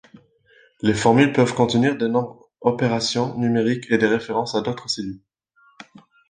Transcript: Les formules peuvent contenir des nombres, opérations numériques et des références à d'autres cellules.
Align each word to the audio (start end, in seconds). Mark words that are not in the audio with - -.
Les 0.81 0.95
formules 0.95 1.31
peuvent 1.31 1.53
contenir 1.53 1.95
des 1.95 2.09
nombres, 2.09 2.49
opérations 2.61 3.37
numériques 3.37 3.85
et 3.91 3.99
des 3.99 4.07
références 4.07 4.55
à 4.55 4.61
d'autres 4.61 4.89
cellules. 4.89 5.21